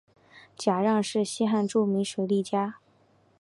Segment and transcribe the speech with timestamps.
[0.57, 2.77] 贾让是西汉著名水利家。